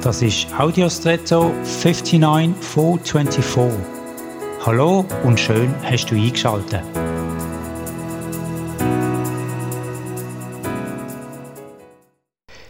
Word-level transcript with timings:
Das 0.00 0.22
ist 0.22 0.46
Audiostretto 0.56 1.52
59424. 1.64 3.80
Hallo 4.64 5.04
und 5.24 5.40
schön 5.40 5.74
hast 5.82 6.06
du 6.06 6.14
eingeschaltet. 6.14 6.82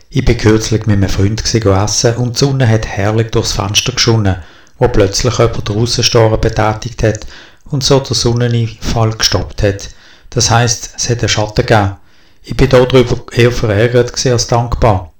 Ich 0.08 0.24
bin 0.24 0.38
kürzlich 0.38 0.86
mit 0.86 0.96
einem 0.96 1.10
Freund 1.10 1.44
essen 1.44 2.16
und 2.16 2.34
die 2.34 2.38
Sonne 2.38 2.66
hat 2.66 2.86
herrlich 2.86 3.30
durchs 3.30 3.52
Fenster 3.52 3.92
geschonnen, 3.92 4.36
wo 4.78 4.88
plötzlich 4.88 5.36
jemand 5.36 5.68
draussen 5.68 6.04
stehen 6.04 6.40
betätigt 6.40 7.02
hat 7.02 7.26
und 7.66 7.84
so 7.84 8.00
der 8.00 8.16
Sonneneinfall 8.16 9.10
gestoppt 9.10 9.62
hat. 9.62 9.90
Das 10.30 10.50
heisst, 10.50 10.94
es 10.96 11.10
hat 11.10 11.18
einen 11.18 11.28
Schatten 11.28 11.66
gegeben. 11.66 11.96
Ich 12.42 12.56
bin 12.56 12.70
darüber 12.70 13.20
eher 13.32 13.52
verärgert 13.52 14.26
als 14.26 14.46
dankbar. 14.46 15.12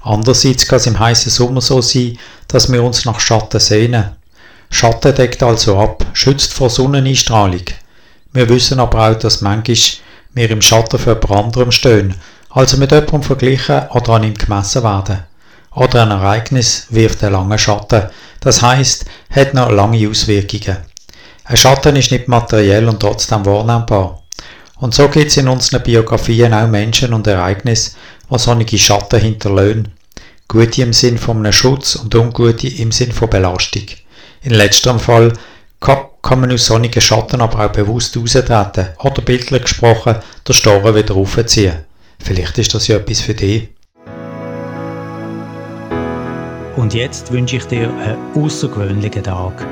Andererseits 0.00 0.66
kann 0.66 0.78
es 0.78 0.86
im 0.86 0.98
heißen 0.98 1.30
Sommer 1.30 1.60
so 1.60 1.80
sein, 1.80 2.18
dass 2.48 2.70
wir 2.70 2.82
uns 2.82 3.04
nach 3.04 3.20
Schatten 3.20 3.60
sehnen. 3.60 4.16
Schatten 4.70 5.14
deckt 5.14 5.42
also 5.42 5.78
ab, 5.78 6.04
schützt 6.12 6.52
vor 6.52 6.70
Sonneneinstrahlung. 6.70 7.64
Wir 8.32 8.48
wissen 8.48 8.80
aber 8.80 9.10
auch, 9.10 9.18
dass 9.18 9.40
manchmal 9.40 9.76
wir 10.34 10.50
im 10.50 10.62
Schatten 10.62 10.98
für 10.98 11.14
jemand 11.14 11.30
anderem 11.30 11.72
stehen, 11.72 12.14
also 12.50 12.76
mit 12.76 12.90
jemandem 12.90 13.22
verglichen 13.22 13.88
oder 13.90 14.14
an 14.14 14.24
ihm 14.24 14.34
gemessen 14.34 14.82
werden. 14.82 15.22
Oder 15.74 16.02
ein 16.02 16.10
Ereignis 16.10 16.86
wirft 16.90 17.22
einen 17.22 17.32
langen 17.32 17.58
Schatten, 17.58 18.08
das 18.40 18.62
heißt, 18.62 19.04
hat 19.30 19.54
noch 19.54 19.70
lange 19.70 20.08
Auswirkungen. 20.08 20.78
Ein 21.44 21.56
Schatten 21.56 21.96
ist 21.96 22.10
nicht 22.10 22.28
materiell 22.28 22.88
und 22.88 23.00
trotzdem 23.00 23.44
wahrnehmbar. 23.46 24.22
Und 24.78 24.94
so 24.94 25.08
gibt 25.08 25.28
es 25.28 25.36
in 25.38 25.48
unseren 25.48 25.82
Biografien 25.82 26.52
auch 26.52 26.68
Menschen 26.68 27.14
und 27.14 27.26
Ereignisse, 27.26 27.92
die 28.30 28.38
solche 28.38 28.78
Schatten 28.78 29.20
hinterlassen. 29.20 29.92
Gute 30.48 30.82
im 30.82 30.92
Sinn 30.92 31.18
von 31.18 31.38
einem 31.38 31.52
Schutz 31.52 31.96
und 31.96 32.14
ungute 32.14 32.68
im 32.68 32.92
Sinn 32.92 33.12
von 33.12 33.30
Belastung. 33.30 33.86
In 34.42 34.52
letzterem 34.52 35.00
Fall 35.00 35.32
kann 35.80 36.40
man 36.40 36.52
aus 36.52 36.66
solchen 36.66 37.00
Schatten 37.00 37.40
aber 37.40 37.66
auch 37.66 37.72
bewusst 37.72 38.16
austreten 38.16 38.88
oder 38.98 39.22
bildlich 39.22 39.62
gesprochen 39.62 40.16
der 40.46 40.52
Storen 40.52 40.94
wieder 40.94 41.14
raufziehen. 41.14 41.84
Vielleicht 42.18 42.58
ist 42.58 42.74
das 42.74 42.86
ja 42.88 42.96
etwas 42.96 43.20
für 43.20 43.34
dich. 43.34 43.68
Und 46.76 46.92
jetzt 46.92 47.32
wünsche 47.32 47.56
ich 47.56 47.64
dir 47.64 47.88
einen 47.88 48.18
außergewöhnlichen 48.34 49.24
Tag. 49.24 49.66